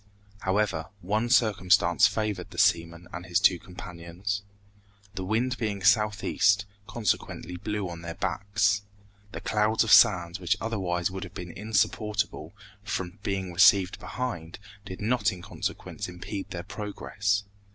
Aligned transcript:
However, 0.39 0.87
one 1.01 1.29
circumstance 1.29 2.07
favored 2.07 2.49
the 2.49 2.57
seaman 2.57 3.07
and 3.13 3.23
his 3.27 3.39
two 3.39 3.59
companions. 3.59 4.41
The 5.13 5.23
wind 5.23 5.59
being 5.59 5.83
southeast, 5.83 6.65
consequently 6.87 7.55
blew 7.55 7.87
on 7.87 8.01
their 8.01 8.15
backs. 8.15 8.81
The 9.31 9.41
clouds 9.41 9.83
of 9.83 9.91
sand, 9.91 10.37
which 10.37 10.57
otherwise 10.59 11.11
would 11.11 11.23
have 11.23 11.35
been 11.35 11.51
insupportable, 11.51 12.51
from 12.83 13.19
being 13.21 13.53
received 13.53 13.99
behind, 13.99 14.57
did 14.85 15.01
not 15.01 15.31
in 15.31 15.43
consequence 15.43 16.09
impede 16.09 16.49
their 16.49 16.63
progress. 16.63 17.43